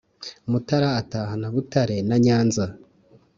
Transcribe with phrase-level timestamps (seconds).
[0.51, 2.65] mutara atahana butare na nyanza